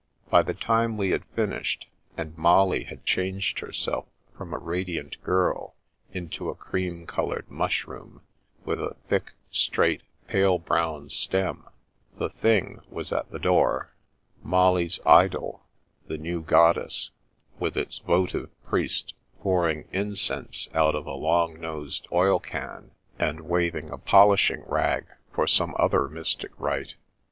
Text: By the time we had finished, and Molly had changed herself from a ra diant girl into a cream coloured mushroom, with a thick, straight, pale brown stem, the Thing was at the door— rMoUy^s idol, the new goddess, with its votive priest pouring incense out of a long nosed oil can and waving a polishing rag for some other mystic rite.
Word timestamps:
By 0.31 0.41
the 0.41 0.55
time 0.55 0.97
we 0.97 1.11
had 1.11 1.25
finished, 1.25 1.87
and 2.17 2.35
Molly 2.35 2.85
had 2.85 3.05
changed 3.05 3.59
herself 3.59 4.07
from 4.35 4.51
a 4.51 4.57
ra 4.57 4.77
diant 4.77 5.21
girl 5.21 5.75
into 6.11 6.49
a 6.49 6.55
cream 6.55 7.05
coloured 7.05 7.51
mushroom, 7.51 8.23
with 8.65 8.81
a 8.81 8.95
thick, 9.09 9.33
straight, 9.51 10.01
pale 10.27 10.57
brown 10.57 11.11
stem, 11.11 11.67
the 12.17 12.31
Thing 12.31 12.79
was 12.89 13.11
at 13.11 13.29
the 13.29 13.37
door— 13.37 13.91
rMoUy^s 14.43 14.99
idol, 15.05 15.67
the 16.07 16.17
new 16.17 16.41
goddess, 16.41 17.11
with 17.59 17.77
its 17.77 17.99
votive 17.99 18.49
priest 18.65 19.13
pouring 19.41 19.87
incense 19.91 20.67
out 20.73 20.95
of 20.95 21.05
a 21.05 21.13
long 21.13 21.59
nosed 21.59 22.07
oil 22.11 22.39
can 22.39 22.89
and 23.19 23.41
waving 23.41 23.91
a 23.91 23.99
polishing 23.99 24.63
rag 24.65 25.05
for 25.31 25.45
some 25.45 25.75
other 25.77 26.09
mystic 26.09 26.59
rite. 26.59 26.95